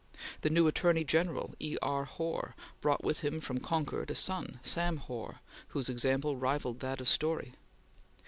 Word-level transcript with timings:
The 0.41 0.49
new 0.49 0.65
Attorney 0.65 1.03
General, 1.03 1.53
E. 1.59 1.77
R. 1.83 2.05
Hoar, 2.05 2.55
brought 2.81 3.03
with 3.03 3.19
him 3.19 3.39
from 3.39 3.59
Concord 3.59 4.09
a 4.09 4.15
son, 4.15 4.59
Sam 4.63 4.97
Hoar, 4.97 5.41
whose 5.67 5.89
example 5.89 6.37
rivalled 6.37 6.79
that 6.79 7.01
of 7.01 7.07
Storey. 7.07 7.53